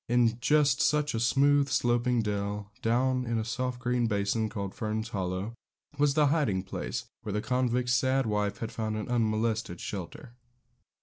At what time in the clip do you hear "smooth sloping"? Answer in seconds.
1.19-2.23